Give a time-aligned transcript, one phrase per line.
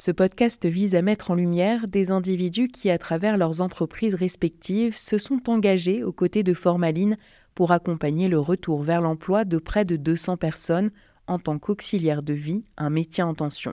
[0.00, 4.94] Ce podcast vise à mettre en lumière des individus qui, à travers leurs entreprises respectives,
[4.94, 7.16] se sont engagés aux côtés de Formaline
[7.56, 10.90] pour accompagner le retour vers l'emploi de près de 200 personnes
[11.26, 13.72] en tant qu'auxiliaire de vie, un métier en tension.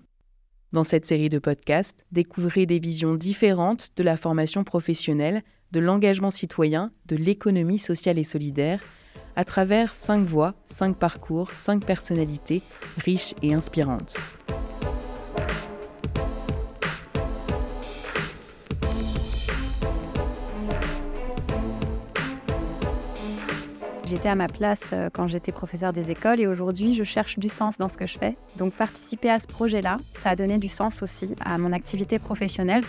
[0.74, 6.31] Dans cette série de podcasts, découvrez des visions différentes de la formation professionnelle, de l'engagement
[6.31, 8.81] citoyen, de l'économie sociale et solidaire,
[9.35, 12.63] à travers cinq voies, cinq parcours, cinq personnalités
[12.97, 14.17] riches et inspirantes.
[24.05, 27.50] J'étais à ma place euh, quand j'étais professeur des écoles et aujourd'hui je cherche du
[27.50, 28.38] sens dans ce que je fais.
[28.58, 32.84] Donc participer à ce projet-là, ça a donné du sens aussi à mon activité professionnelle.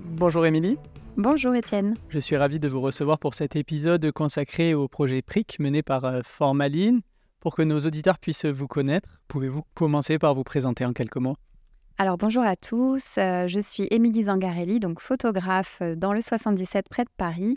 [0.00, 0.78] Bonjour Émilie.
[1.18, 1.94] Bonjour Étienne.
[2.08, 6.06] Je suis ravi de vous recevoir pour cet épisode consacré au projet PRIC mené par
[6.06, 7.02] euh, Formaline.
[7.38, 11.36] Pour que nos auditeurs puissent vous connaître, pouvez-vous commencer par vous présenter en quelques mots?
[11.98, 16.88] Alors bonjour à tous, euh, je suis Émilie Zangarelli, donc photographe euh, dans le 77
[16.88, 17.56] près de Paris.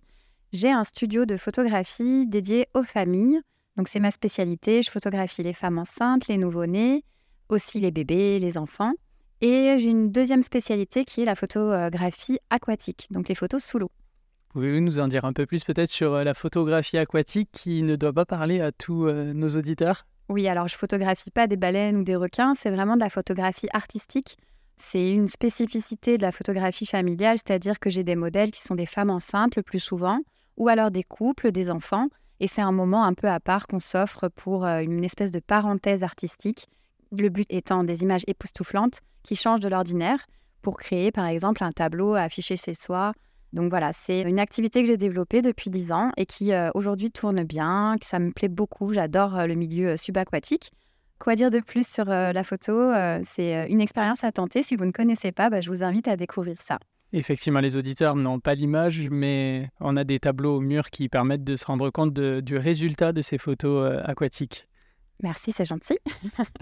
[0.51, 3.39] J'ai un studio de photographie dédié aux familles,
[3.77, 7.03] donc c'est ma spécialité, je photographie les femmes enceintes, les nouveau-nés,
[7.49, 8.93] aussi les bébés, les enfants.
[9.41, 13.91] Et j'ai une deuxième spécialité qui est la photographie aquatique, donc les photos sous l'eau.
[14.49, 17.95] Pouvez-vous nous en dire un peu plus peut-être sur euh, la photographie aquatique qui ne
[17.95, 20.05] doit pas parler à tous nos auditeurs?
[20.29, 23.67] Oui, alors je photographie pas des baleines ou des requins, c'est vraiment de la photographie
[23.73, 24.37] artistique.
[24.75, 28.85] C'est une spécificité de la photographie familiale, c'est-à-dire que j'ai des modèles qui sont des
[28.85, 30.19] femmes enceintes le plus souvent,
[30.57, 32.07] ou alors des couples, des enfants,
[32.39, 35.39] et c'est un moment un peu à part qu'on s'offre pour euh, une espèce de
[35.39, 36.67] parenthèse artistique,
[37.11, 40.25] le but étant des images époustouflantes qui changent de l'ordinaire
[40.61, 43.13] pour créer par exemple un tableau à afficher chez soi
[43.53, 47.09] donc voilà, c'est une activité que j'ai développée depuis 10 ans et qui euh, aujourd'hui
[47.09, 48.91] tourne bien, que ça me plaît beaucoup.
[48.91, 50.71] J'adore euh, le milieu euh, subaquatique.
[51.19, 52.91] Quoi dire de plus sur la photo
[53.23, 54.63] C'est une expérience à tenter.
[54.63, 56.77] Si vous ne connaissez pas, bah, je vous invite à découvrir ça.
[57.13, 61.45] Effectivement, les auditeurs n'ont pas l'image, mais on a des tableaux au mur qui permettent
[61.45, 64.67] de se rendre compte du résultat de ces photos aquatiques.
[65.23, 65.97] Merci, c'est gentil.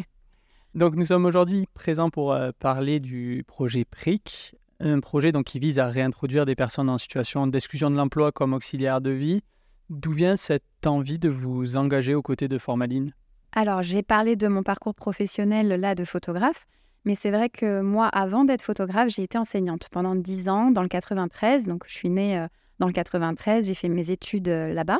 [0.75, 4.53] Donc nous sommes aujourd'hui présents pour parler du projet PRIC,
[4.85, 8.53] un projet donc, qui vise à réintroduire des personnes en situation d'exclusion de l'emploi comme
[8.53, 9.41] auxiliaire de vie.
[9.89, 13.13] D'où vient cette envie de vous engager aux côtés de Formaline?
[13.51, 16.65] Alors, j'ai parlé de mon parcours professionnel là de photographe,
[17.05, 20.81] mais c'est vrai que moi, avant d'être photographe, j'ai été enseignante pendant 10 ans dans
[20.81, 21.65] le 93.
[21.65, 22.47] Donc, je suis née euh,
[22.79, 24.99] dans le 93, j'ai fait mes études euh, là-bas.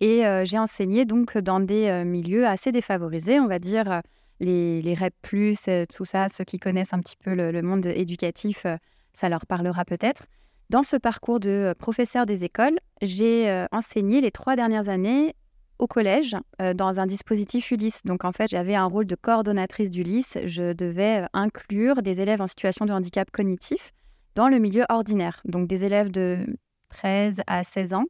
[0.00, 4.02] Et euh, j'ai enseigné donc dans des milieux assez défavorisés, on va dire
[4.40, 5.56] les, les REP,
[5.94, 8.66] tout ça, ceux qui connaissent un petit peu le monde éducatif
[9.12, 10.26] ça leur parlera peut-être.
[10.70, 15.34] Dans ce parcours de euh, professeur des écoles, j'ai euh, enseigné les trois dernières années
[15.78, 18.02] au collège euh, dans un dispositif Ulysse.
[18.04, 20.38] Donc en fait, j'avais un rôle de coordonnatrice d'Ulysse.
[20.46, 23.92] Je devais inclure des élèves en situation de handicap cognitif
[24.34, 25.42] dans le milieu ordinaire.
[25.44, 26.38] Donc des élèves de
[26.88, 28.04] 13 à 16 ans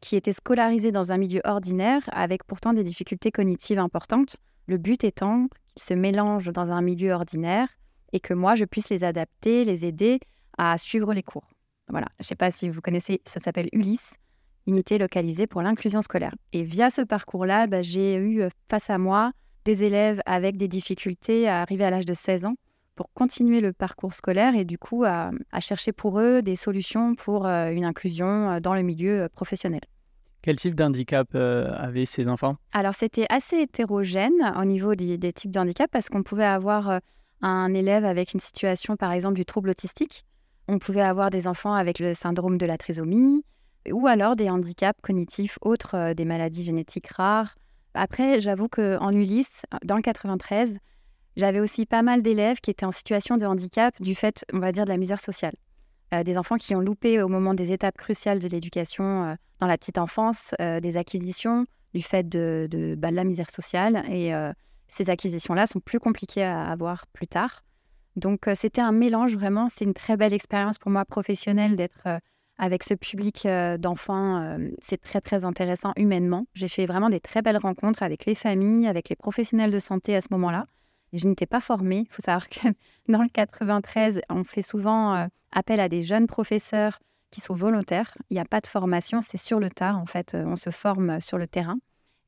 [0.00, 4.36] qui étaient scolarisés dans un milieu ordinaire avec pourtant des difficultés cognitives importantes.
[4.66, 7.68] Le but étant qu'ils se mélangent dans un milieu ordinaire
[8.12, 10.20] et que moi, je puisse les adapter, les aider
[10.58, 11.48] à suivre les cours.
[11.88, 14.14] Voilà, je ne sais pas si vous connaissez, ça s'appelle Ulysse,
[14.66, 16.34] unité localisée pour l'inclusion scolaire.
[16.52, 19.32] Et via ce parcours-là, bah, j'ai eu euh, face à moi
[19.64, 22.56] des élèves avec des difficultés à arriver à l'âge de 16 ans
[22.94, 25.30] pour continuer le parcours scolaire et du coup à,
[25.60, 29.80] chercher pour eux des solutions pour euh, une inclusion euh, dans le milieu professionnel.
[30.42, 32.56] Quel type d'handicap avaient ces enfants?
[32.72, 37.00] Alors c'était assez hétérogène au niveau des, des types de handicap parce qu'on pouvait avoir
[37.42, 40.24] un élève avec une situation par exemple du trouble autistique
[40.68, 43.42] on pouvait avoir des enfants avec le syndrome de la trisomie
[43.90, 47.56] ou alors des handicaps cognitifs autres, euh, des maladies génétiques rares.
[47.94, 50.78] Après, j'avoue qu'en Ulysse, dans le 93,
[51.36, 54.72] j'avais aussi pas mal d'élèves qui étaient en situation de handicap du fait, on va
[54.72, 55.54] dire, de la misère sociale.
[56.12, 59.66] Euh, des enfants qui ont loupé au moment des étapes cruciales de l'éducation euh, dans
[59.66, 64.04] la petite enfance, des acquisitions du fait de, bah, de, la misère sociale.
[64.08, 64.30] Et
[64.86, 67.64] ces acquisitions-là sont plus compliquées à avoir plus tard.
[68.16, 69.68] Donc, euh, c'était un mélange vraiment.
[69.68, 72.18] C'est une très belle expérience pour moi professionnelle d'être euh,
[72.58, 74.58] avec ce public euh, d'enfants.
[74.80, 76.46] c'est très, très intéressant humainement.
[76.54, 80.16] J'ai fait vraiment des très belles rencontres avec les familles, avec les professionnels de santé
[80.16, 80.66] à ce moment-là.
[81.12, 82.06] je n'étais pas formée.
[82.10, 82.68] Il faut savoir que
[83.08, 86.98] dans le 93, on fait souvent appel à des jeunes professeurs
[87.30, 88.18] qui sont volontaires.
[88.30, 90.34] Il n'y a pas de formation, c'est sur le tard, en fait.
[90.34, 91.78] On se forme sur le terrain.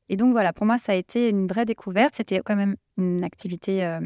[0.07, 2.15] Et donc, voilà, pour moi, ça a été une vraie découverte.
[2.15, 3.99] C'était quand même une activité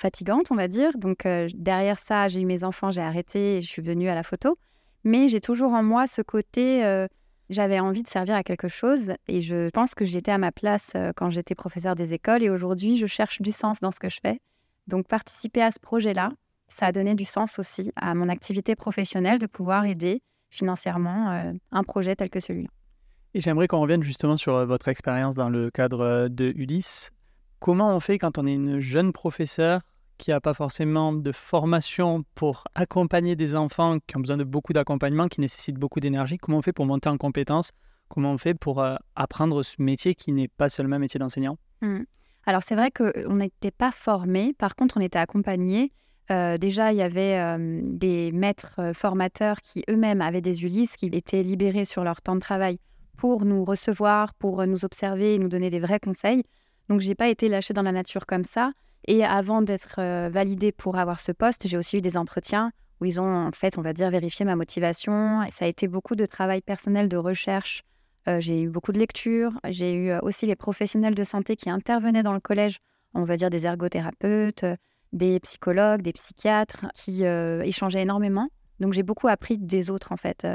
[0.00, 0.92] fatigante, on va dire.
[0.96, 4.14] Donc euh, derrière ça, j'ai eu mes enfants, j'ai arrêté et je suis venue à
[4.14, 4.58] la photo.
[5.04, 7.06] Mais j'ai toujours en moi ce côté, euh,
[7.48, 10.92] J'avais envie de servir à quelque chose et je pense que j'étais à ma place
[10.94, 14.08] euh, quand j'étais professeur des écoles et aujourd'hui, je cherche du sens dans ce que
[14.08, 14.40] je fais.
[14.86, 16.30] Donc, participer à ce projet-là,
[16.68, 21.82] ça a donné du sens aussi à mon activité professionnelle de pouvoir aider financièrement un
[21.84, 22.70] projet tel que celui-là.
[23.34, 27.10] Et j'aimerais qu'on revienne justement sur votre expérience dans le cadre de Ulysse.
[27.60, 29.82] Comment on fait quand on est une jeune professeure
[30.20, 34.72] qui n'a pas forcément de formation pour accompagner des enfants qui ont besoin de beaucoup
[34.72, 37.72] d'accompagnement, qui nécessitent beaucoup d'énergie Comment on fait pour monter en compétences
[38.08, 41.56] Comment on fait pour euh, apprendre ce métier qui n'est pas seulement un métier d'enseignant?
[41.80, 42.00] Mmh.
[42.44, 45.92] Alors c'est vrai qu'on n'était pas formé, par contre on était accompagné.
[46.30, 51.06] Euh, déjà, il y avait euh, des maîtres formateurs qui eux-mêmes avaient des Ulysses, qui
[51.06, 52.78] étaient libérés sur leur temps de travail
[53.16, 56.44] pour nous recevoir, pour nous observer et nous donner des vrais conseils.
[56.90, 58.72] Donc, j'ai pas été lâchée dans la nature comme ça.
[59.06, 63.04] Et avant d'être euh, validée pour avoir ce poste, j'ai aussi eu des entretiens où
[63.04, 65.40] ils ont, en fait, on va dire, vérifié ma motivation.
[65.50, 67.84] Ça a été beaucoup de travail personnel, de recherche.
[68.28, 69.52] Euh, j'ai eu beaucoup de lectures.
[69.68, 72.78] J'ai eu euh, aussi les professionnels de santé qui intervenaient dans le collège,
[73.14, 74.64] on va dire des ergothérapeutes,
[75.12, 78.48] des psychologues, des psychiatres, qui échangeaient énormément.
[78.80, 80.46] Donc j'ai beaucoup appris des autres en fait.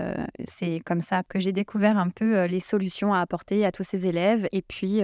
[0.47, 4.07] c'est comme ça que j'ai découvert un peu les solutions à apporter à tous ces
[4.07, 4.47] élèves.
[4.53, 5.01] Et puis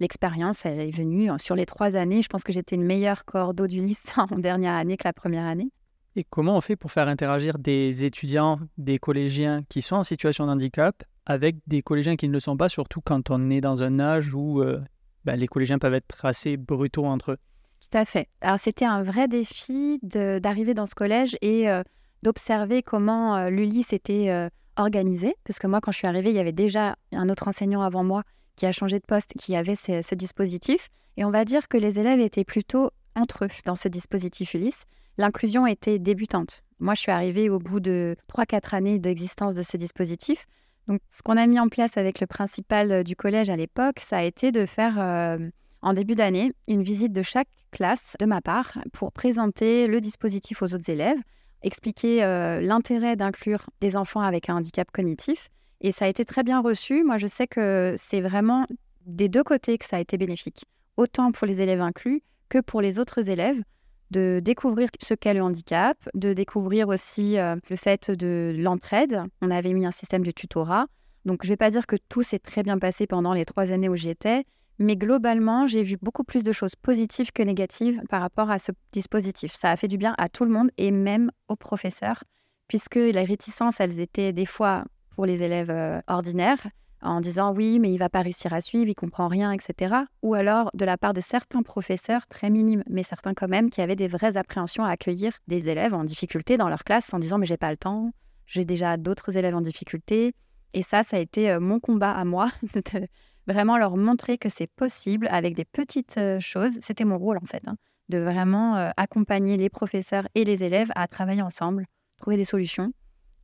[0.00, 2.22] l'expérience, elle est venue hein, sur les trois années.
[2.22, 5.44] Je pense que j'étais une meilleure cordeau du lycée en dernière année que la première
[5.44, 5.70] année.
[6.16, 10.46] Et comment on fait pour faire interagir des étudiants, des collégiens qui sont en situation
[10.46, 13.82] de handicap avec des collégiens qui ne le sont pas, surtout quand on est dans
[13.82, 14.80] un âge où euh,
[15.24, 17.38] bah, les collégiens peuvent être assez brutaux entre eux?
[17.80, 18.28] Tout à fait.
[18.40, 21.82] Alors c'était un vrai défi d'arriver dans ce collège et euh,
[22.22, 25.36] d'observer comment euh, l'Ulysse était organisé.
[25.44, 28.02] Parce que moi, quand je suis arrivée, il y avait déjà un autre enseignant avant
[28.02, 28.24] moi
[28.58, 30.88] qui a changé de poste, qui avait ce, dispositif.
[31.16, 34.84] Et on va dire que les élèves étaient plutôt entre eux dans ce dispositif Ulysse.
[35.16, 36.62] L'inclusion était débutante.
[36.80, 40.46] Moi, je suis arrivée au bout de 3-4 années d'existence de ce dispositif.
[40.88, 44.00] Donc, ce qu'on a mis en place avec le principal euh, du collège à l'époque,
[44.00, 45.38] ça a été de faire, euh,
[45.82, 50.62] en début d'année, une visite de chaque classe de ma part pour présenter le dispositif
[50.62, 51.18] aux autres élèves,
[51.62, 56.42] expliquer euh, l'intérêt d'inclure des enfants avec un handicap cognitif et ça a été très
[56.42, 57.04] bien reçu.
[57.04, 58.66] Moi, je sais que c'est vraiment
[59.06, 60.64] des deux côtés que ça a été bénéfique,
[60.96, 63.62] autant pour les élèves inclus que pour les autres élèves,
[64.10, 69.22] de découvrir ce qu'est le handicap, de découvrir aussi euh, le fait de l'entraide.
[69.42, 70.86] On avait mis un système de tutorat.
[71.26, 73.70] Donc, je ne vais pas dire que tout s'est très bien passé pendant les trois
[73.70, 74.44] années où j'y étais,
[74.78, 78.72] mais globalement, j'ai vu beaucoup plus de choses positives que négatives par rapport à ce
[78.92, 79.54] dispositif.
[79.54, 82.24] Ça a fait du bien à tout le monde et même aux professeurs,
[82.68, 84.84] puisque les réticences, elles étaient des fois
[85.18, 86.64] pour les élèves euh, ordinaires
[87.02, 89.96] en disant oui, mais il va pas réussir à suivre, il comprend rien, etc.
[90.22, 93.80] Ou alors de la part de certains professeurs, très minimes, mais certains quand même, qui
[93.80, 97.36] avaient des vraies appréhensions à accueillir des élèves en difficulté dans leur classe en disant
[97.36, 98.12] mais j'ai pas le temps,
[98.46, 100.34] j'ai déjà d'autres élèves en difficulté.
[100.72, 102.48] Et ça, ça a été euh, mon combat à moi,
[102.92, 103.08] de
[103.48, 106.78] vraiment leur montrer que c'est possible avec des petites euh, choses.
[106.80, 107.74] C'était mon rôle en fait, hein,
[108.08, 111.86] de vraiment accompagner les professeurs et les élèves à travailler ensemble,
[112.18, 112.92] trouver des solutions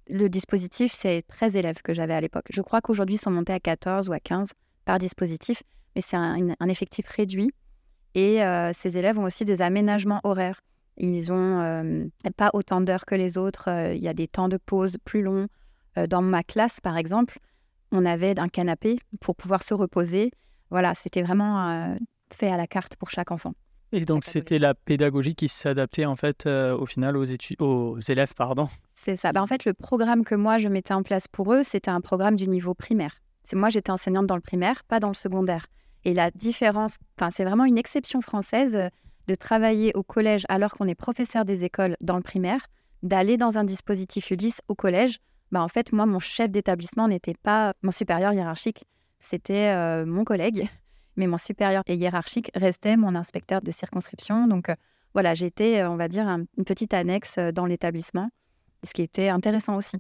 [0.09, 2.47] le dispositif, c'est 13 élèves que j'avais à l'époque.
[2.51, 4.53] Je crois qu'aujourd'hui, ils sont montés à 14 ou à 15
[4.85, 5.63] par dispositif,
[5.95, 7.51] mais c'est un, effectif réduit.
[8.15, 10.61] Et euh, ces élèves ont aussi des aménagements horaires.
[10.97, 12.05] Ils n'ont euh,
[12.37, 13.69] pas autant d'heures que les autres.
[13.69, 15.49] Euh, il y a des temps de pause plus longs.
[16.09, 17.39] dans ma classe, par exemple,
[17.93, 20.33] on avait un canapé pour pouvoir se reposer.
[20.71, 21.97] Voilà, c'était vraiment
[22.33, 23.55] fait à la carte pour chaque enfant.
[23.97, 27.25] Et donc c'était la pédagogie qui s'adaptait en fait euh, au final aux,
[27.61, 28.69] aux élèves, pardon.
[28.97, 29.33] C'est ça.
[29.33, 32.01] Bah, en fait, le programme que moi je mettais en place pour eux, c'était un
[32.01, 33.23] programme du niveau primaire.
[33.45, 35.67] C'est moi j'étais enseignante dans le primaire, pas dans le secondaire.
[36.05, 38.89] Et la différence, enfin c'est vraiment une exception française euh,
[39.29, 42.67] de travailler au collège alors qu'on est professeur des écoles dans le primaire,
[43.05, 45.21] d'aller dans un dispositif Ulysse au collège.
[45.53, 48.87] Bah en fait moi mon chef d'établissement n'était pas mon supérieur hiérarchique,
[49.21, 50.69] c'était euh, mon collègue
[51.17, 54.47] mais mon supérieur et hiérarchique restait mon inspecteur de circonscription.
[54.47, 54.75] Donc euh,
[55.13, 58.29] voilà, j'étais, euh, on va dire, une petite annexe euh, dans l'établissement,
[58.85, 59.97] ce qui était intéressant aussi.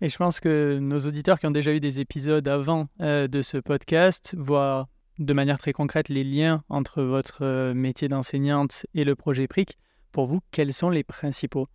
[0.00, 3.56] Et je pense que nos auditeurs qui ont déjà eu des épisodes avant de ce
[3.56, 9.46] podcast voient de manière très concrète les liens entre votre métier d'enseignante et le projet
[9.46, 9.78] PRIC.
[10.10, 11.68] Pour vous, quels sont les principaux?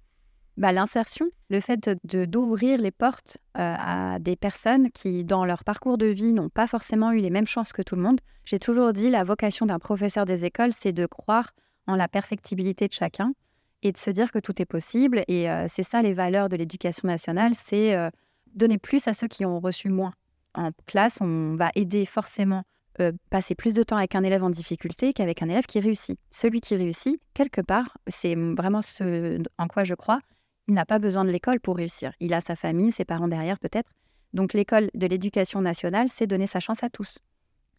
[0.60, 5.98] Bah, L'insertion, le fait d'ouvrir les portes euh, à des personnes qui, dans leur parcours
[5.98, 8.20] de vie, n'ont pas forcément eu les mêmes chances que tout le monde.
[8.46, 11.51] J'ai toujours dit, la vocation d'un professeur des écoles, c'est de croire
[11.88, 13.34] en la perfectibilité de chacun
[13.82, 15.24] et de se dire que tout est possible.
[15.28, 18.10] Et euh, c'est ça les valeurs de l'éducation nationale, c'est euh,
[18.54, 20.13] donner plus à ceux qui ont reçu moins.
[20.56, 22.63] En classe, on va aider forcément
[23.30, 26.20] passer plus de temps avec un élève en difficulté qu'avec un élève qui réussit.
[26.32, 30.20] Celui qui réussit, quelque part, c'est vraiment ce en quoi je crois,
[30.70, 32.14] il n'a pas besoin de l'école pour réussir.
[32.20, 33.90] Il a sa famille, ses parents derrière peut-être,
[34.34, 37.18] Donc l'école de l'éducation nationale, c'est donner sa chance à tous.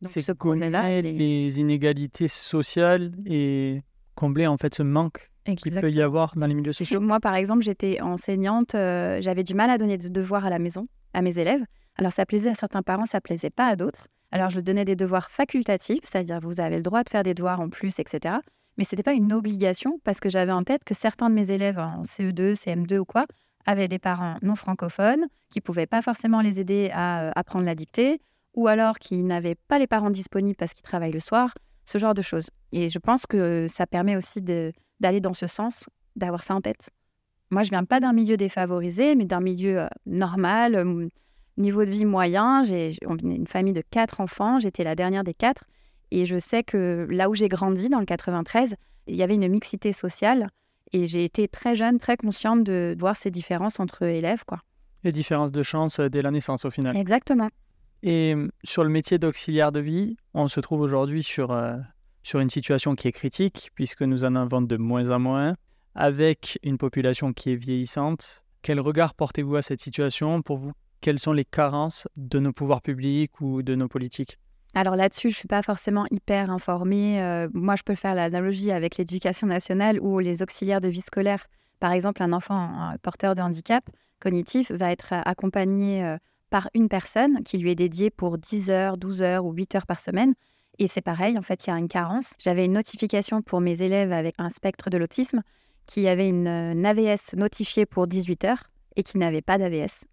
[0.02, 3.82] C'est ce projet-là, les inégalités sociales et
[4.16, 7.00] combler en fait ce manque qu'il peut y avoir dans les milieux sociaux.
[7.00, 10.59] Moi, par exemple, j'étais enseignante, euh, j'avais du mal à donner des devoirs à la
[10.59, 11.62] maison à mes élèves.
[11.97, 14.09] Alors ça plaisait à certains parents, ça plaisait pas à d'autres.
[14.32, 17.61] Alors je donnais des devoirs facultatifs, c'est-à-dire vous avez le droit de faire des devoirs
[17.61, 18.37] en plus, etc.
[18.80, 21.50] Mais ce n'était pas une obligation parce que j'avais en tête que certains de mes
[21.50, 23.26] élèves en CE2, CM2 ou quoi
[23.66, 27.66] avaient des parents non francophones qui ne pouvaient pas forcément les aider à euh, apprendre
[27.66, 28.22] la dictée
[28.54, 31.52] ou alors qui n'avaient pas les parents disponibles parce qu'ils travaillent le soir,
[31.84, 32.49] ce genre de choses.
[32.72, 35.84] Et je pense que ça permet aussi d'aller dans ce sens,
[36.16, 36.88] d'avoir ça en tête.
[37.50, 41.06] Moi, je viens pas d'un milieu défavorisé, mais d'un milieu euh, normal, euh,
[41.58, 42.62] niveau de vie moyen.
[42.62, 45.64] J'ai une famille de quatre enfants, j'étais la dernière des quatre.
[46.10, 48.76] Et je sais que là où j'ai grandi, dans le 93,
[49.06, 50.48] il y avait une mixité sociale.
[50.92, 54.44] Et j'ai été très jeune, très consciente de, voir ces différences entre élèves.
[54.44, 54.60] Quoi.
[55.04, 56.96] Les différences de chance euh, dès la naissance, au final.
[56.96, 57.48] Exactement.
[58.02, 61.54] Et sur le métier d'auxiliaire de vie, on se trouve aujourd'hui sur,
[62.22, 65.54] sur une situation qui est critique, puisque nous en avons de moins en moins,
[65.94, 68.42] avec une population qui est vieillissante.
[68.62, 70.42] Quel regard portez-vous à cette situation?
[70.42, 74.38] Pour vous, quelles sont les carences de nos pouvoirs publics ou de nos politiques?
[74.74, 77.20] Alors là-dessus, je ne suis pas forcément hyper informée.
[77.20, 81.46] Euh, moi, je peux faire l'analogie avec l'éducation nationale ou les auxiliaires de vie scolaire.
[81.80, 83.84] Par exemple, un enfant porteur de handicap
[84.20, 86.18] cognitif va être accompagné euh,
[86.50, 89.86] par une personne qui lui est dédiée pour 10 heures, 12 heures ou 8 heures
[89.86, 90.34] par semaine.
[90.78, 92.34] Et c'est pareil, en fait, il y a une carence.
[92.38, 95.42] J'avais une notification pour mes élèves avec un spectre de l'autisme
[95.86, 96.46] qui avait une,
[96.86, 100.04] AVS notifiée pour 18 heures et qui n'avait pas d'AVS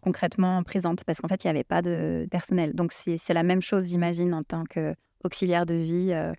[0.00, 2.74] concrètement présente parce qu'en fait, il n'y avait pas de personnel.
[2.74, 6.12] Donc, c'est la même chose, j'imagine, en tant qu'auxiliaire de vie.
[6.12, 6.32] Euh,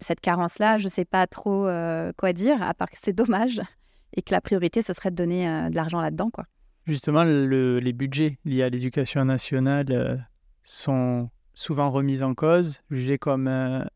[0.00, 3.60] cette carence-là, je ne sais pas trop euh, quoi dire, à part que c'est dommage
[4.14, 6.30] et que la priorité, ce serait de donner euh, de l'argent là-dedans.
[6.86, 10.26] Justement, les budgets liés à l'éducation nationale
[10.64, 13.46] sont souvent remis en cause, jugés comme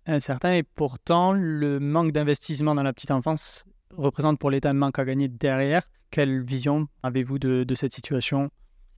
[0.04, 3.64] incertains, et pourtant, le manque d'investissement dans la petite enfance
[3.96, 5.82] représente pour l'État un manque à gagner derrière.
[6.10, 8.50] Quelle vision avez-vous de, cette situation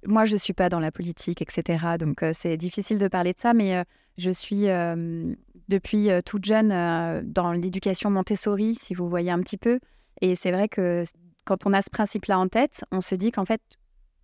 [0.07, 1.97] Moi, je ne suis pas dans la politique, etc.
[1.99, 3.85] Donc, euh, c'est difficile de parler de ça, mais euh,
[4.19, 5.35] je suis euh,
[5.69, 6.69] depuis toute jeune
[7.25, 9.81] dans l'éducation Montessori, si vous voyez un petit peu.
[10.21, 11.05] Et c'est vrai que
[11.45, 13.63] quand on a ce principe-là en tête, on se dit qu'en fait,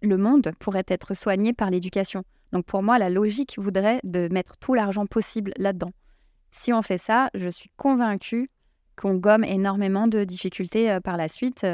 [0.03, 2.25] le monde pourrait être soigné par l'éducation.
[2.53, 5.93] Donc, pour moi, la logique voudrait de mettre tout l'argent possible là-dedans.
[6.51, 8.51] Si on fait ça, je suis convaincue
[8.97, 11.65] qu'on gomme énormément de difficultés par la suite.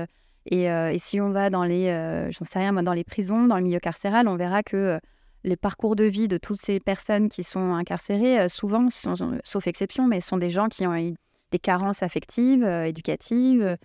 [0.52, 1.86] Euh, euh, et, si on va dans les,
[2.30, 4.98] j'en sais rien, dans les prisons, dans le milieu carcéral, on verra que
[5.44, 10.20] les parcours de vie de toutes ces personnes qui sont incarcérées, souvent, sauf exception, mais
[10.20, 11.14] sont des gens qui ont eu
[11.52, 13.76] des carences affectives, éducatives,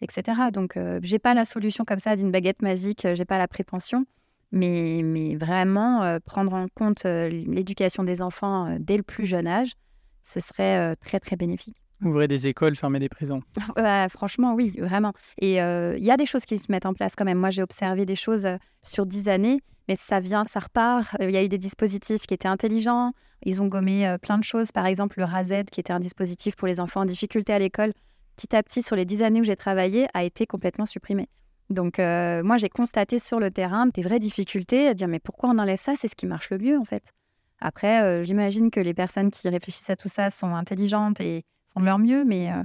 [0.00, 0.50] etc.
[0.52, 4.06] Donc, j'ai pas la solution comme ça d'une baguette magique, j'ai pas la prétention,
[4.50, 9.72] mais, mais vraiment prendre en compte l'éducation des enfants dès le plus jeune âge,
[10.24, 11.76] ce serait très très bénéfique.
[12.02, 13.42] Ouvrir des écoles, fermer des prisons.
[13.76, 15.12] Bah, franchement, oui, vraiment.
[15.38, 17.38] Et euh, il y a des choses qui se mettent en place quand même.
[17.38, 21.14] Moi, j'ai observé des choses euh, sur dix années, mais ça vient, ça repart.
[21.20, 23.12] Euh, il y a eu des dispositifs qui étaient intelligents.
[23.44, 24.70] Ils ont gommé plein de choses.
[24.70, 27.92] Par exemple, le RAZ, qui était un dispositif pour les enfants en difficulté à l'école,
[28.36, 31.26] petit à petit, sur les dix années où j'ai travaillé, a été complètement supprimé.
[31.70, 35.58] Donc, moi, j'ai constaté sur le terrain des vraies difficultés à dire mais pourquoi on
[35.58, 35.94] enlève ça?
[35.96, 37.14] C'est ce qui marche le mieux, en fait.
[37.62, 41.86] Après, j'imagine que les personnes qui réfléchissent à tout ça sont intelligentes et font de
[41.86, 42.62] leur mieux, mais il euh,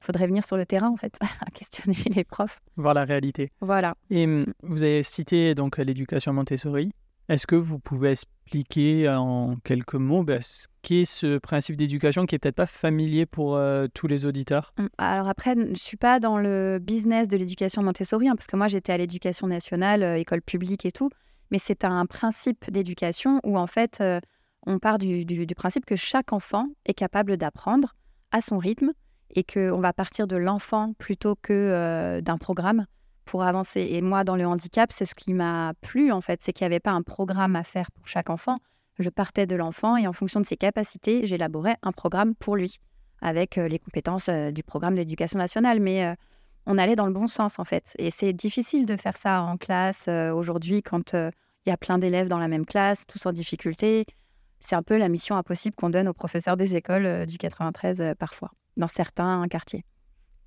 [0.00, 2.60] faudrait venir sur le terrain, en fait, à questionner les profs.
[2.76, 3.52] Voir la réalité.
[3.60, 3.94] Voilà.
[4.10, 6.92] Et hum, vous avez cité donc l'éducation Montessori.
[7.28, 12.36] Est-ce que vous pouvez expliquer en quelques mots bah, ce qu'est ce principe d'éducation qui
[12.36, 14.72] est peut-être pas familier pour euh, tous les auditeurs?
[14.78, 18.46] Hum, Alors après, je ne suis pas dans le business de l'éducation Montessori, hein, parce
[18.46, 21.10] que moi j'étais à l'éducation nationale, euh, école publique et tout,
[21.50, 24.02] mais c'est un principe d'éducation où en fait
[24.66, 27.94] on part du, du, principe que chaque enfant est capable d'apprendre
[28.36, 28.92] à son rythme
[29.34, 32.86] et qu'on va partir de l'enfant plutôt que euh, d'un programme
[33.24, 33.88] pour avancer.
[33.90, 36.72] Et moi, dans le handicap, c'est ce qui m'a plu, en fait, c'est qu'il n'y
[36.72, 38.58] avait pas un programme à faire pour chaque enfant.
[38.98, 42.78] Je partais de l'enfant et en fonction de ses capacités, j'élaborais un programme pour lui,
[43.20, 45.80] avec euh, les compétences euh, du programme d'éducation nationale.
[45.80, 46.14] Mais
[46.66, 47.94] on allait dans le bon sens, en fait.
[47.98, 52.28] Et c'est difficile de faire ça en classe aujourd'hui quand il y a plein d'élèves
[52.28, 54.04] dans la même classe, tous en difficulté
[54.60, 58.00] c'est un peu la mission impossible qu'on donne aux professeurs des écoles euh, du 93
[58.00, 59.84] euh, parfois, dans certains quartiers.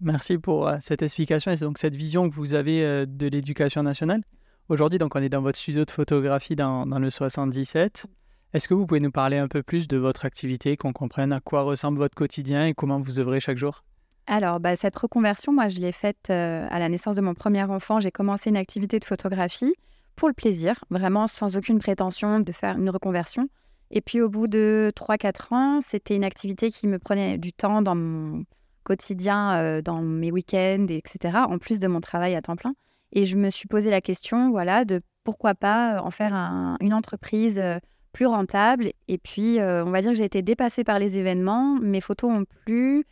[0.01, 4.21] Merci pour euh, cette explication et donc cette vision que vous avez de l'éducation nationale.
[4.69, 8.05] Aujourd'hui, donc, on est dans votre studio de photographie dans, le 77.
[8.53, 11.39] Est-ce que vous pouvez nous parler un peu plus de votre activité, qu'on comprenne à
[11.39, 13.83] quoi ressemble votre quotidien et comment vous œuvrez chaque jour?
[14.27, 17.99] Alors, bah, cette reconversion, moi, je l'ai faite à la naissance de mon premier enfant.
[17.99, 19.73] J'ai commencé une activité de photographie
[20.15, 23.49] pour le plaisir, vraiment sans aucune prétention de faire une reconversion.
[23.91, 27.81] Et puis au bout de 3-4 ans, c'était une activité qui me prenait du temps
[27.81, 28.43] dans mon
[28.83, 32.73] quotidien, euh, dans mes week-ends, etc., en plus de mon travail à temps plein.
[33.11, 36.33] Et je me suis posé la question, voilà, de pourquoi pas euh, en faire
[36.81, 37.79] une entreprise euh,
[38.13, 38.91] plus rentable.
[39.07, 41.77] Et puis, on va dire que j'ai été dépassée par les événements.
[41.79, 43.05] Mes photos ont plu.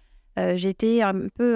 [0.55, 1.55] J'étais un peu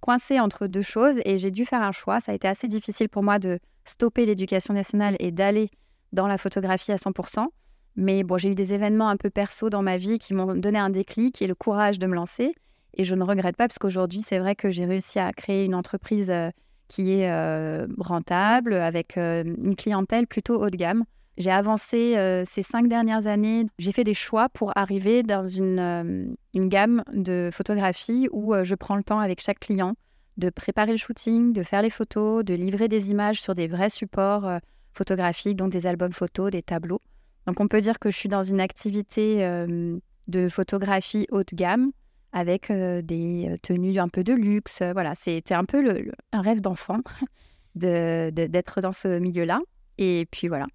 [0.00, 2.20] coincée entre deux choses et j'ai dû faire un choix.
[2.20, 5.70] Ça a été assez difficile pour moi de stopper l'éducation nationale et d'aller
[6.12, 7.48] dans la photographie à 100%.
[7.96, 10.78] Mais bon, j'ai eu des événements un peu perso dans ma vie qui m'ont donné
[10.78, 12.54] un déclic et le courage de me lancer.
[12.94, 15.74] Et je ne regrette pas parce qu'aujourd'hui, c'est vrai que j'ai réussi à créer une
[15.74, 16.50] entreprise euh,
[16.88, 21.04] qui est euh, rentable avec euh, une clientèle plutôt haut de gamme.
[21.38, 23.66] J'ai avancé ces cinq dernières années.
[23.78, 28.96] J'ai fait des choix pour arriver dans une, une gamme de photographie où je prends
[28.96, 29.94] le temps avec chaque client
[30.36, 33.88] de préparer le shooting, de faire les photos, de livrer des images sur des vrais
[33.88, 34.46] supports
[34.92, 37.00] photographiques, dont des albums photos, des tableaux.
[37.46, 41.54] Donc on peut dire que je suis dans une activité euh, de photographie haut de
[41.54, 41.90] gamme
[42.32, 44.82] avec euh, des tenues un peu de luxe.
[44.92, 47.00] Voilà, c'était un peu le, un rêve d'enfant
[47.74, 49.60] d'être dans ce milieu-là.
[49.98, 50.66] Et puis voilà.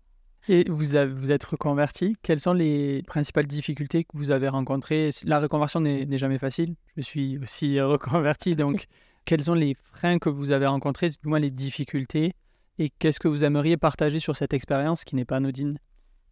[0.50, 2.16] Et vous êtes reconverti.
[2.24, 5.10] Quelles sont les principales difficultés que vous avez rencontrées?
[5.26, 6.76] La reconversion n'est jamais facile.
[6.96, 8.56] Je suis aussi reconverti.
[8.56, 8.86] Donc,
[9.26, 12.34] quels sont les freins que vous avez rencontrés, du moins les difficultés?
[12.80, 15.80] Et qu'est-ce que vous aimeriez partager sur cette expérience qui n'est pas anodine?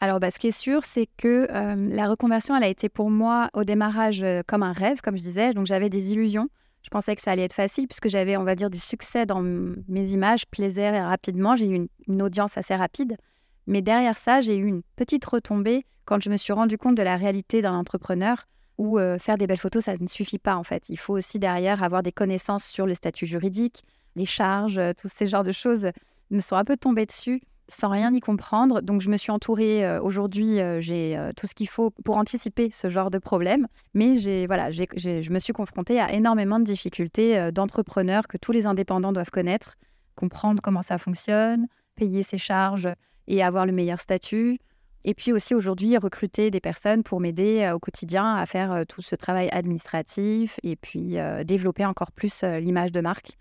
[0.02, 3.10] Alors, bah, ce qui est sûr, c'est que euh, la reconversion, elle a été pour
[3.10, 5.54] moi au démarrage euh, comme un rêve, comme je disais.
[5.54, 6.50] Donc, j'avais des illusions.
[6.84, 9.42] Je pensais que ça allait être facile puisque j'avais, on va dire, du succès dans
[9.42, 11.56] mes images, plaisir et rapidement.
[11.56, 13.18] J'ai eu une, audience assez rapide.
[13.66, 17.02] Mais derrière ça, j'ai eu une petite retombée quand je me suis rendu compte de
[17.02, 18.46] la réalité d'un entrepreneur
[18.78, 20.90] où euh, faire des belles photos, ça ne suffit pas en fait.
[20.90, 23.84] Il faut aussi derrière avoir des connaissances sur les statuts juridiques,
[24.16, 25.90] les charges, tous ces genres de choses
[26.30, 28.82] me sont un peu tombées dessus sans rien y comprendre.
[28.82, 29.86] Donc, je me suis entourée.
[29.86, 33.68] Euh, aujourd'hui, euh, j'ai euh, tout ce qu'il faut pour anticiper ce genre de problème.
[33.94, 38.66] Mais j'ai, voilà, je me suis confrontée à énormément de difficultés d'entrepreneurs que tous les
[38.66, 39.76] indépendants doivent connaître,
[40.16, 42.90] comprendre comment ça fonctionne, payer ses charges
[43.28, 44.60] et avoir le meilleur statut.
[45.04, 49.16] Et puis aussi aujourd'hui, recruter des personnes pour m'aider au quotidien à faire tout ce
[49.16, 53.38] travail administratif et puis développer encore plus l'image de marque.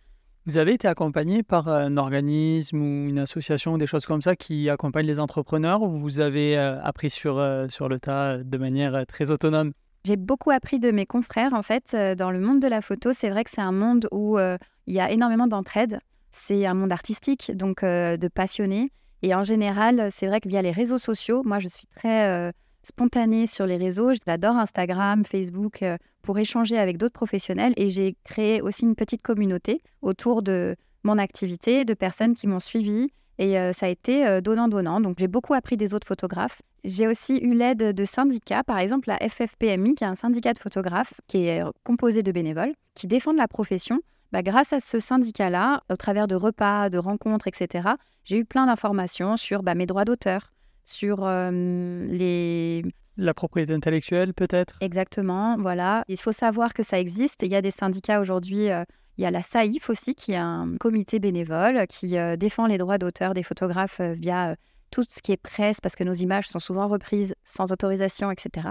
[0.47, 4.69] Vous avez été accompagné par un organisme ou une association, des choses comme ça, qui
[4.69, 8.95] accompagnent les entrepreneurs ou vous avez euh, appris sur, euh, sur le tas de manière
[8.95, 9.73] euh, très autonome?
[10.05, 11.55] J'ai beaucoup appris de mes confrères.
[11.55, 14.39] En fait, dans le monde de la photo, c'est vrai que c'est un monde où
[14.39, 15.99] il y a énormément d'entraide.
[16.31, 18.93] C'est un monde artistique, donc de passionnés.
[19.23, 22.53] Et en général, c'est vrai que via les réseaux sociaux, moi, je suis très
[22.85, 24.13] spontanée sur les réseaux.
[24.27, 29.23] J'adore Instagram, Facebook euh, pour échanger avec d'autres professionnels et j'ai créé aussi une petite
[29.23, 34.27] communauté autour de mon activité, de personnes qui m'ont suivi et euh, ça a été
[34.27, 35.01] euh, donnant-donnant.
[35.01, 36.63] Donc j'ai beaucoup appris des autres photographes.
[36.85, 40.59] J'ai aussi eu l'aide de syndicats, par exemple la FFPMI, qui est un syndicat de
[40.59, 44.01] photographes qui est composé de bénévoles, qui défendent la profession.
[44.33, 47.91] Bah, grâce à ce syndicat-là, au travers de repas, de rencontres, etc.,
[48.25, 50.53] j'ai eu plein d'informations sur bah, mes droits d'auteur,
[50.85, 52.83] sur les...
[53.17, 54.77] La propriété intellectuelle, peut-être?
[54.81, 56.05] Exactement, voilà.
[56.09, 57.43] Il faut savoir que ça existe.
[57.43, 58.67] Il y a des syndicats aujourd'hui.
[58.67, 62.99] il y a la SAIF aussi, qui est un comité bénévole qui défend les droits
[62.99, 64.57] d'auteur des photographes via
[64.91, 68.69] tout ce qui est presse, parce que nos images sont souvent reprises sans autorisation, etc.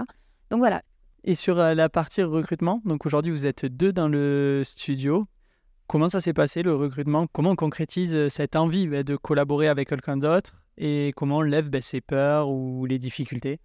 [0.50, 0.82] Donc voilà.
[1.24, 5.26] Et sur la partie recrutement, donc aujourd'hui vous êtes deux dans le studio.
[5.86, 7.26] Comment ça s'est passé le recrutement?
[7.26, 10.63] Comment on concrétise cette envie bah, de collaborer avec quelqu'un d'autre?
[10.78, 13.60] Et comment on lève ben, ses peurs ou les difficultés?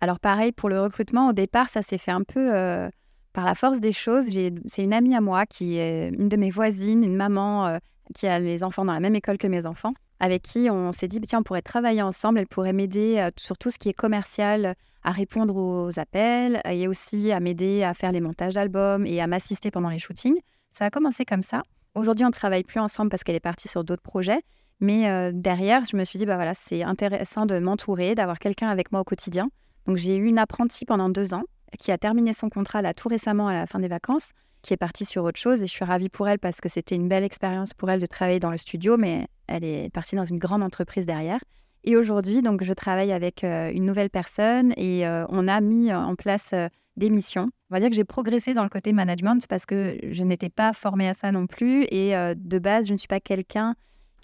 [0.00, 2.88] Alors pareil, pour le recrutement, au départ, ça s'est fait un peu euh,
[3.32, 4.26] par la force des choses.
[4.66, 7.78] C'est une amie à moi qui est une de mes voisines, une maman euh,
[8.14, 11.08] qui a les enfants dans la même école que mes enfants, avec qui on s'est
[11.08, 13.94] dit, tiens, on pourrait travailler ensemble, elle pourrait m'aider euh, sur tout ce qui est
[13.94, 19.20] commercial, à répondre aux appels et aussi à m'aider à faire les montages d'albums et
[19.20, 20.38] à m'assister pendant les shootings.
[20.72, 21.62] Ça a commencé comme ça.
[21.94, 24.42] Aujourd'hui, on ne travaille plus ensemble parce qu'elle est partie sur d'autres projets.
[24.80, 28.68] Mais euh, derrière, je me suis dit, bah voilà, c'est intéressant de m'entourer, d'avoir quelqu'un
[28.68, 29.48] avec moi au quotidien.
[29.86, 31.44] Donc j'ai eu une apprentie pendant deux ans
[31.78, 34.30] qui a terminé son contrat là tout récemment à la fin des vacances,
[34.62, 36.96] qui est partie sur autre chose et je suis ravie pour elle parce que c'était
[36.96, 40.24] une belle expérience pour elle de travailler dans le studio, mais elle est partie dans
[40.24, 41.40] une grande entreprise derrière.
[41.84, 45.92] Et aujourd'hui, donc je travaille avec euh, une nouvelle personne et euh, on a mis
[45.92, 46.52] en place
[46.96, 47.48] des missions.
[47.70, 50.72] On va dire que j'ai progressé dans le côté management parce que je n'étais pas
[50.72, 53.76] formée à ça non plus et de base, je ne suis pas quelqu'un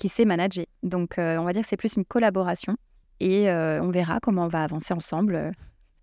[0.03, 0.67] qui sait manager.
[0.83, 2.77] Donc, euh, on va dire que c'est plus une collaboration
[3.21, 5.53] et euh, on verra comment on va avancer ensemble.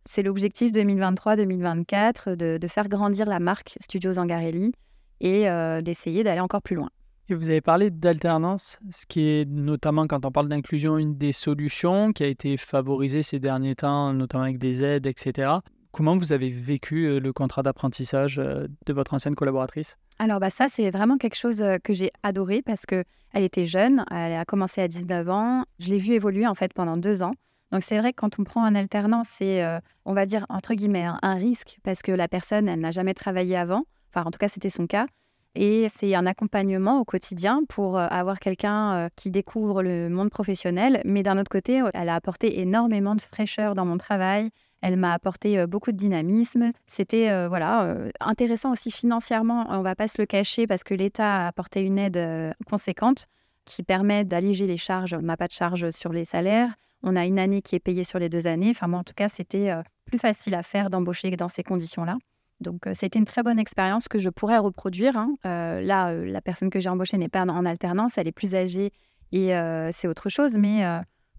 [0.05, 4.71] C'est l'objectif 2023-2024 de, faire grandir la marque Studio Zangarelli
[5.19, 6.89] et euh, d'essayer d'aller encore plus loin.
[7.27, 11.33] Et vous avez parlé d'alternance, ce qui est notamment quand on parle d'inclusion une des
[11.33, 15.57] solutions qui a été favorisée ces derniers temps, notamment avec des aides, etc.
[15.91, 19.97] Comment vous avez vécu euh, le contrat d'apprentissage euh, de votre ancienne collaboratrice?
[20.19, 23.65] Alors bah ça, c'est vraiment quelque chose euh, que j'ai adoré parce que elle était
[23.65, 25.63] jeune, elle a commencé à 19 ans.
[25.79, 27.33] Je l'ai vue évoluer en fait pendant deux ans.
[27.71, 29.63] Donc c'est vrai que quand on prend un alternant, c'est,
[30.03, 33.55] on va dire, entre guillemets, un risque parce que la personne, elle n'a jamais travaillé
[33.55, 33.83] avant.
[34.11, 35.05] Enfin, en tout cas, c'était son cas.
[35.53, 41.03] Et c'est un accompagnement au quotidien pour avoir quelqu'un qui découvre le monde professionnel.
[41.05, 44.49] Mais d'un autre côté, elle a apporté énormément de fraîcheur dans mon travail.
[44.81, 46.69] Elle m'a apporté beaucoup de dynamisme.
[46.87, 49.65] C'était voilà intéressant aussi financièrement.
[49.69, 53.27] On va pas se le cacher parce que l'État a apporté une aide conséquente
[53.65, 55.13] qui permet d'alléger les charges.
[55.13, 56.73] On n'a pas de charges sur les salaires.
[57.03, 58.69] On a une année qui est payée sur les deux années.
[58.71, 59.73] Enfin, moi, en tout cas, c'était
[60.05, 62.17] plus facile à faire d'embaucher dans ces conditions-là.
[62.59, 65.17] Donc, euh, c'était une très bonne expérience que je pourrais reproduire.
[65.17, 65.35] Hein.
[65.45, 68.55] Euh, là, euh, la personne que j'ai embauchée n'est pas en alternance, elle est plus
[68.55, 68.91] âgée
[69.31, 69.51] et
[69.91, 70.57] c'est autre chose.
[70.57, 70.83] Mais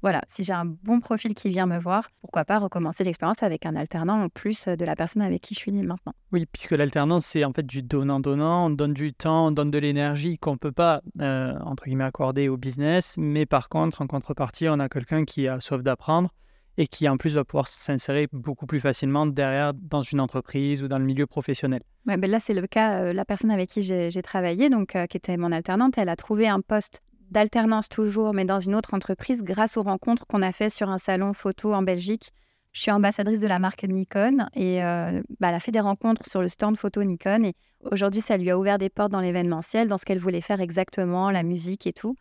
[0.02, 3.66] voilà, si j'ai un bon profil qui vient me voir, pourquoi pas recommencer l'expérience avec
[3.66, 6.12] un alternant en plus de la personne avec qui je suis maintenant.
[6.32, 9.78] Oui, puisque l'alternance, c'est en fait du donnant-donnant, on donne du temps, on donne de
[9.78, 13.16] l'énergie qu'on ne peut pas, entre guillemets, accorder au business.
[13.18, 16.30] Mais par contre, en contrepartie, on a quelqu'un qui a soif d'apprendre
[16.78, 20.88] et qui en plus va pouvoir s'insérer beaucoup plus facilement derrière dans une entreprise ou
[20.88, 21.82] dans le milieu professionnel.
[22.06, 25.06] Ouais, ben là, c'est le cas, euh, la personne avec qui j'ai travaillé, donc, euh,
[25.06, 28.94] qui était mon alternante, elle a trouvé un poste d'alternance toujours, mais dans une autre
[28.94, 32.30] entreprise grâce aux rencontres qu'on a fait sur un salon photo en Belgique.
[32.72, 36.28] Je suis ambassadrice de la marque Nikon et euh, bah, elle a fait des rencontres
[36.28, 37.54] sur le stand photo Nikon et
[37.90, 41.30] aujourd'hui ça lui a ouvert des portes dans l'événementiel, dans ce qu'elle voulait faire exactement,
[41.30, 42.16] la musique et tout.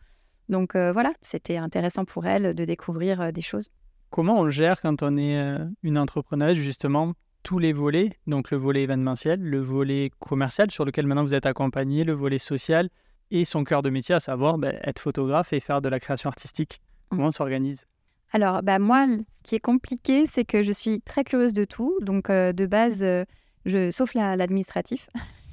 [0.48, 3.70] Donc voilà, c'était intéressant pour elle de découvrir des choses.
[4.10, 8.56] Comment on gère quand on est euh, une entrepreneuse, justement, tous les volets, donc le
[8.56, 12.90] volet événementiel, le volet commercial sur lequel maintenant vous êtes accompagné, le volet social
[13.30, 16.28] et son cœur de métier, à savoir ben, être photographe et faire de la création
[16.28, 16.80] artistique.
[16.80, 17.16] Mmh.
[17.16, 17.86] Comment on s'organise?
[18.32, 21.96] Alors, bah, moi, ce qui est compliqué, c'est que je suis très curieuse de tout.
[22.00, 23.24] Donc, euh, de base, euh,
[23.64, 25.08] je, sauf l'administratif,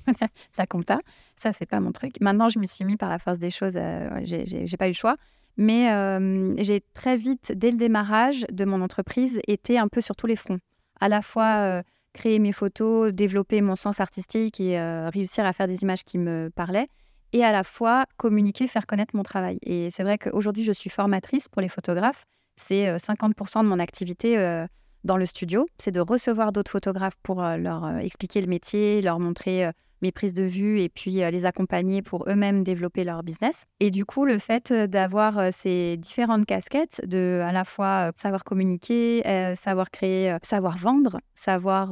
[0.57, 0.99] la compta,
[1.35, 2.15] ça, c'est pas mon truc.
[2.21, 3.77] Maintenant, je me suis mis par la force des choses,
[4.23, 5.17] j'ai pas eu le choix.
[5.57, 10.15] Mais euh, j'ai très vite, dès le démarrage de mon entreprise, été un peu sur
[10.15, 10.59] tous les fronts.
[10.99, 15.53] À la fois euh, créer mes photos, développer mon sens artistique et euh, réussir à
[15.53, 16.87] faire des images qui me parlaient,
[17.33, 19.59] et à la fois communiquer, faire connaître mon travail.
[19.63, 22.23] Et c'est vrai qu'aujourd'hui, je suis formatrice pour les photographes.
[22.55, 24.65] C'est 50% de mon activité
[25.03, 25.67] dans le studio.
[25.77, 29.69] C'est de recevoir d'autres photographes pour leur expliquer le métier, leur montrer
[30.01, 33.65] mes prises de vue et puis les accompagner pour eux-mêmes développer leur business.
[33.79, 39.23] Et du coup, le fait d'avoir ces différentes casquettes, de à la fois savoir communiquer,
[39.55, 41.89] savoir créer, savoir vendre, savoir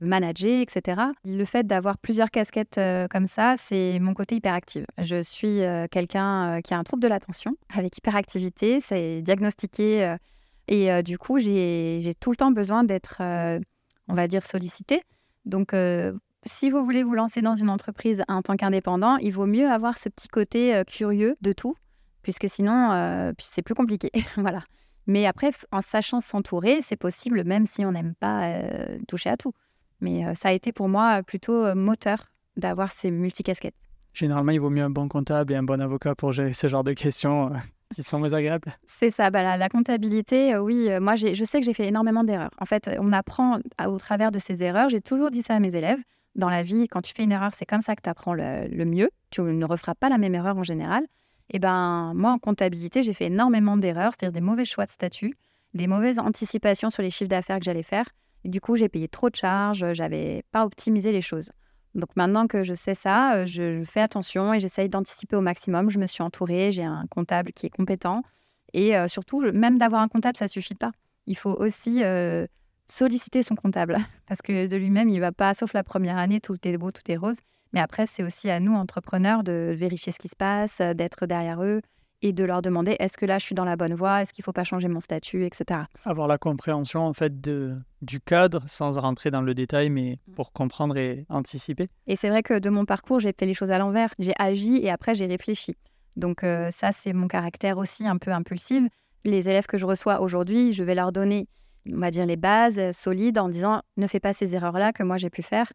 [0.00, 1.02] manager, etc.
[1.24, 2.80] Le fait d'avoir plusieurs casquettes
[3.10, 4.84] comme ça, c'est mon côté hyperactive.
[4.98, 10.16] Je suis quelqu'un qui a un trouble de l'attention avec hyperactivité, c'est diagnostiqué
[10.68, 13.22] et du coup, j'ai tout le temps besoin d'être,
[14.08, 15.02] on va dire, sollicité.
[15.46, 15.74] Donc,
[16.48, 19.98] si vous voulez vous lancer dans une entreprise en tant qu'indépendant, il vaut mieux avoir
[19.98, 21.76] ce petit côté euh, curieux de tout,
[22.22, 24.10] puisque sinon, euh, c'est plus compliqué.
[24.36, 24.62] voilà.
[25.06, 29.36] Mais après, en sachant s'entourer, c'est possible, même si on n'aime pas euh, toucher à
[29.36, 29.52] tout.
[30.00, 33.74] Mais ça a été pour moi plutôt moteur d'avoir ces multicasquettes.
[34.12, 36.84] Généralement, il vaut mieux un bon comptable et un bon avocat pour gérer ce genre
[36.84, 37.50] de questions
[37.96, 38.78] qui sont moins agréables.
[38.84, 39.30] C'est ça.
[39.30, 42.52] Bah, la, comptabilité, oui, moi, je sais que j'ai fait énormément d'erreurs.
[42.60, 44.88] En fait, on apprend au travers de ces erreurs.
[44.88, 45.98] J'ai toujours dit ça à mes élèves
[46.34, 48.84] dans la vie, quand tu fais une erreur, c'est comme ça que tu apprends le,
[48.84, 49.10] mieux.
[49.30, 51.04] Tu ne referas pas la même erreur en général.
[51.50, 54.90] Et eh ben moi, en comptabilité, j'ai fait énormément d'erreurs, c'est-à-dire des mauvais choix de
[54.90, 55.34] statut,
[55.72, 58.04] des mauvaises anticipations sur les chiffres d'affaires que j'allais faire.
[58.44, 61.50] Du coup, j'ai payé trop de charges, j'avais pas optimisé les choses.
[61.94, 65.90] Donc maintenant que je sais ça, euh, je, fais attention et j'essaye d'anticiper au maximum.
[65.90, 68.22] Je me suis entourée, j'ai un comptable qui est compétent.
[68.72, 70.92] Et euh, surtout, même d'avoir un comptable, ça suffit pas.
[71.26, 72.46] Il faut aussi euh,
[72.90, 76.56] solliciter son comptable parce que de lui-même, il va pas, sauf la première année, tout
[76.64, 77.38] est beau, tout est rose.
[77.72, 81.62] Mais après, c'est aussi à nous, entrepreneurs, de vérifier ce qui se passe, d'être derrière
[81.62, 81.82] eux
[82.22, 84.42] et de leur demander est-ce que là je suis dans la bonne voie, est-ce qu'il
[84.42, 85.82] ne faut pas changer mon statut, etc.
[86.04, 90.32] Avoir la compréhension en fait de, du cadre sans rentrer dans le détail, mais mmh.
[90.32, 91.88] pour comprendre et anticiper.
[92.06, 94.14] Et c'est vrai que de mon parcours, j'ai fait les choses à l'envers.
[94.18, 95.76] J'ai agi et après j'ai réfléchi.
[96.16, 98.84] Donc euh, ça, c'est mon caractère aussi un peu impulsif.
[99.24, 101.46] Les élèves que je reçois aujourd'hui, je vais leur donner
[101.92, 105.02] on va dire, les bases euh, solides en disant ne fais pas ces erreurs-là que
[105.02, 105.72] moi j'ai pu faire.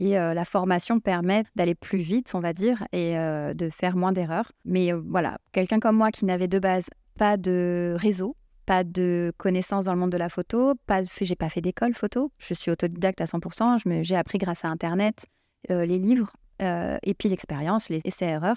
[0.00, 3.96] Et euh, la formation permet d'aller plus vite, on va dire, et euh, de faire
[3.96, 4.50] moins d'erreurs.
[4.64, 9.84] Mais voilà, quelqu'un comme moi qui n'avait de base pas de réseau, pas de connaissances
[9.84, 13.20] dans le monde de la photo, pas, j'ai pas fait d'école photo, je suis autodidacte
[13.20, 15.26] à 100%, j'ai appris grâce à Internet,
[15.68, 18.56] les livres, et puis l'expérience, les essais-erreurs.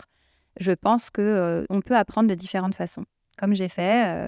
[0.59, 3.05] je pense que on peut apprendre de différentes façons,
[3.37, 4.27] comme j'ai fait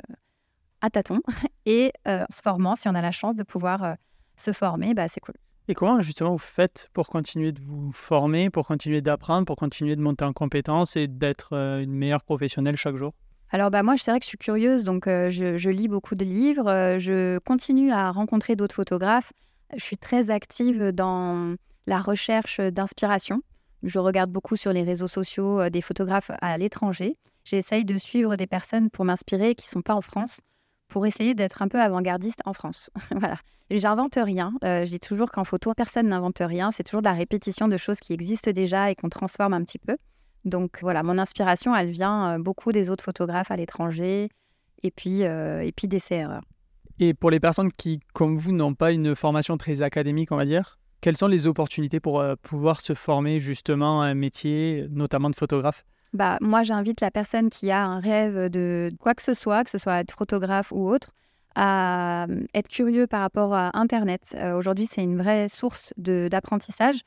[0.81, 1.21] à tâtons
[1.65, 3.95] et en se formant, si on a la chance de pouvoir
[4.35, 5.35] se former, bah, c'est cool.
[5.67, 9.95] Et comment justement vous faites pour continuer de vous former, pour continuer d'apprendre, pour continuer
[9.95, 13.13] de monter en compétences et d'être une meilleure professionnelle chaque jour?
[13.51, 16.25] Alors bah moi, c'est vrai que je suis curieuse, donc je, je, lis beaucoup de
[16.25, 19.31] livres, je continue à rencontrer d'autres photographes.
[19.75, 23.41] Je suis très active dans la recherche d'inspiration.
[23.83, 27.15] Je regarde beaucoup sur les réseaux sociaux des photographes à l'étranger.
[27.43, 30.41] J'essaye de suivre des personnes pour m'inspirer qui ne sont pas en France,
[30.89, 32.89] pour essayer d'être un peu avant-gardiste en France.
[33.11, 33.37] voilà.
[33.71, 34.51] J'invente rien.
[34.63, 36.71] je dis toujours qu'en photo, personne n'invente rien.
[36.71, 39.77] C'est toujours de la répétition de choses qui existent déjà et qu'on transforme un petit
[39.77, 39.95] peu.
[40.45, 44.29] Donc voilà, mon inspiration, elle vient euh, beaucoup des autres photographes à l'étranger
[44.83, 46.43] et puis, euh, et puis des erreurs.
[46.99, 50.45] Et pour les personnes qui, comme vous, n'ont pas une formation très académique, on va
[50.45, 55.29] dire, quelles sont les opportunités pour euh, pouvoir se former justement à un métier, notamment
[55.29, 55.85] de photographe?
[56.13, 59.69] Bah, Moi, j'invite la personne qui a un rêve de quoi que ce soit, que
[59.69, 61.09] ce soit être photographe ou autre,
[61.55, 64.37] à être curieux par rapport à Internet.
[64.55, 67.01] Aujourd'hui, c'est une vraie source d'apprentissage.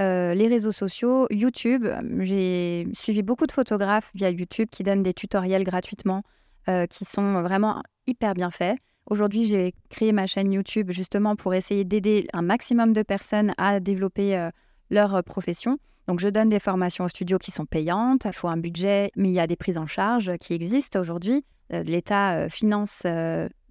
[0.00, 1.88] Euh, les réseaux sociaux, YouTube.
[2.20, 6.22] J'ai suivi beaucoup de photographes via YouTube qui donnent des tutoriels gratuitement
[6.68, 8.78] euh, qui sont vraiment hyper bien faits.
[9.06, 13.80] Aujourd'hui, j'ai créé ma chaîne YouTube justement pour essayer d'aider un maximum de personnes à
[13.80, 14.50] développer euh,
[14.90, 15.78] leur profession.
[16.08, 18.24] Donc, je donne des formations au studio qui sont payantes.
[18.24, 21.44] Il faut un budget, mais il y a des prises en charge qui existent aujourd'hui.
[21.70, 23.04] L'État finance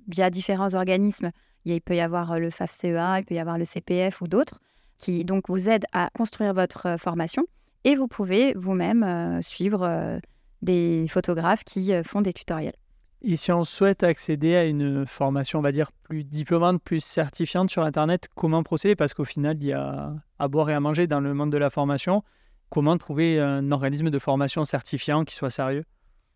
[0.07, 1.31] via différents organismes.
[1.65, 4.61] Il peut y avoir le FAFCEA, il peut y avoir le CPF ou d'autres
[4.97, 7.45] qui donc vous aide à construire votre euh, formation.
[7.83, 10.19] Et vous pouvez vous-même euh, suivre euh,
[10.61, 12.73] des photographes qui font des tutoriels.
[13.21, 17.69] Et si on souhaite accéder à une formation, on va dire, plus diplômante, plus certifiante
[17.69, 18.95] sur Internet, comment procéder?
[18.95, 21.57] Parce qu'au final, il y a à boire et à manger dans le monde de
[21.57, 22.23] la formation.
[22.69, 25.83] Comment trouver un organisme de formation certifiant qui soit sérieux?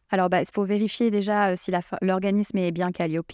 [0.10, 3.32] Alors, bah, il faut vérifier déjà si l'organisme est bien Calliope,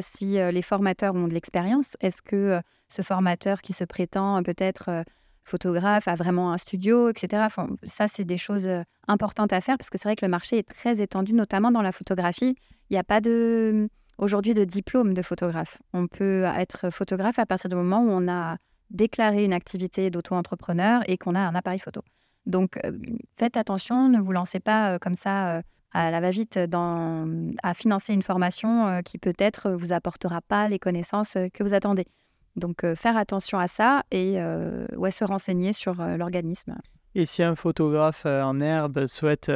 [0.00, 1.96] si les formateurs ont de l'expérience.
[2.00, 5.04] Est-ce que ce formateur qui se prétend peut-être
[5.44, 7.46] photographe a vraiment un studio, etc.
[7.84, 8.68] ça, c'est des choses
[9.06, 11.82] importantes à faire parce que c'est vrai que le marché est très étendu, notamment dans
[11.82, 12.56] la photographie.
[12.90, 15.78] Il n'y a pas de aujourd'hui de diplôme de photographe.
[15.92, 18.56] On peut être photographe à partir du moment où on a
[18.90, 22.02] déclaré une activité d'auto-entrepreneur et qu'on a un appareil photo.
[22.46, 22.78] Donc,
[23.36, 25.62] faites attention, ne vous lancez pas comme ça
[25.96, 26.58] à la va-vite
[27.62, 31.72] à financer une formation euh, qui peut-être vous apportera pas les connaissances euh, que vous
[31.72, 32.06] attendez.
[32.54, 34.38] Donc euh, faire attention à ça et
[34.96, 36.76] ouais, se renseigner sur l'organisme.
[37.14, 39.50] Et si un photographe en herbe souhaite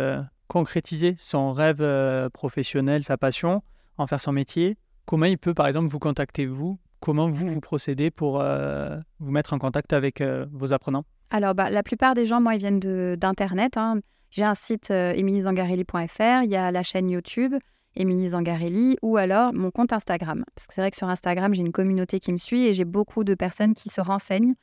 [0.50, 1.82] concrétiser son rêve
[2.30, 3.62] professionnel, sa passion,
[3.96, 6.78] en faire son métier, comment il peut par exemple vous contacter vous?
[6.98, 11.04] Comment vous vous procédez pour vous mettre en contact avec vos apprenants?
[11.30, 13.76] Alors bah, la plupart des gens, moi, ils viennent d'Internet.
[13.76, 14.00] Hein.
[14.30, 17.54] J'ai un site euh, il y a la chaîne YouTube
[17.96, 20.44] Émilie Zangarelli ou alors mon compte Instagram.
[20.54, 22.84] Parce que c'est vrai que sur Instagram, j'ai une communauté qui me suit et j'ai
[22.84, 24.54] beaucoup de personnes qui se renseignent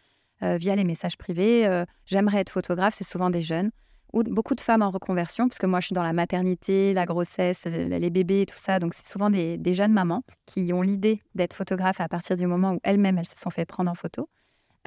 [0.44, 1.66] euh, via les messages privés.
[1.66, 3.72] Euh, j'aimerais être photographe, c'est souvent des jeunes
[4.14, 7.06] ou beaucoup de femmes en reconversion, parce que moi je suis dans la maternité, la
[7.06, 10.82] grossesse, les bébés et tout ça, donc c'est souvent des, des, jeunes mamans qui ont
[10.82, 13.96] l'idée d'être photographe à partir du moment où elles-mêmes elles se sont fait prendre en
[13.96, 14.30] photo.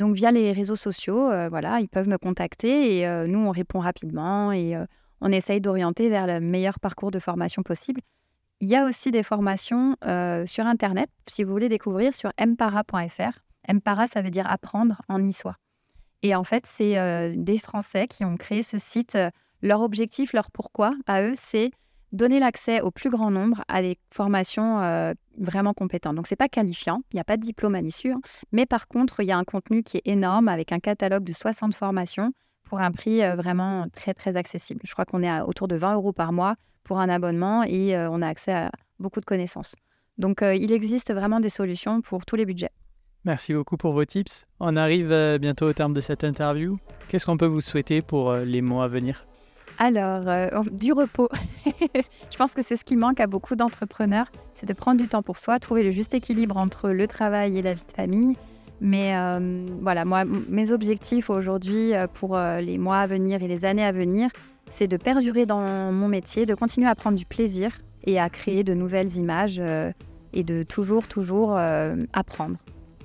[0.01, 3.51] Donc via les réseaux sociaux, euh, voilà, ils peuvent me contacter et euh, nous on
[3.51, 4.87] répond rapidement et euh,
[5.21, 8.01] on essaye d'orienter vers le meilleur parcours de formation possible.
[8.61, 9.97] Il y a aussi des formations
[10.47, 13.41] sur internet, si vous voulez découvrir sur mpara.fr.
[13.73, 15.57] Mpara, ça veut dire apprendre en niçois.
[16.23, 19.17] Et en fait, c'est des Français qui ont créé ce site.
[19.63, 21.71] leur objectif, leur pourquoi à eux, c'est
[22.13, 26.17] donner l'accès au plus grand nombre à des formations euh, vraiment compétentes.
[26.17, 28.21] Donc, ce n'est pas qualifiant, il n'y a pas de diplôme à l'issue, hein.
[28.53, 31.33] mais par contre, il y a un contenu qui est énorme avec un catalogue de
[31.33, 32.33] 60 formations
[32.65, 34.81] pour un prix euh, vraiment très, très accessible.
[34.85, 38.11] Je crois qu'on est autour de 20 euros par mois pour un abonnement et euh,
[38.11, 39.77] on a accès à beaucoup de connaissances.
[40.19, 42.73] Donc, il existe vraiment des solutions pour tous les budgets.
[43.25, 44.47] Merci beaucoup pour vos tips.
[44.61, 46.79] On arrive bientôt au terme de cette interview.
[47.09, 49.27] Qu'est-ce qu'on peut vous souhaiter pour les mois à venir?
[49.83, 51.31] Alors, euh, du repos.
[51.65, 55.23] je pense que c'est ce qui manque à beaucoup d'entrepreneurs, c'est de prendre du temps
[55.23, 58.37] pour soi, trouver le juste équilibre entre le travail et la vie de famille.
[58.83, 63.65] Mais euh, voilà, moi, mes objectifs aujourd'hui euh, pour les mois à venir et les
[63.65, 64.29] années à venir,
[64.71, 68.65] c'est de perdurer dans mon métier, de continuer à prendre du plaisir et à créer
[68.65, 69.61] de nouvelles images
[70.33, 71.59] et de toujours, toujours
[72.13, 72.57] apprendre.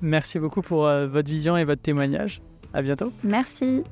[0.02, 2.40] Merci beaucoup pour votre vision et votre témoignage.
[2.74, 3.12] À bientôt.
[3.24, 3.82] Merci.